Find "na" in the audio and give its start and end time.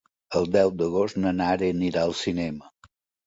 1.25-1.33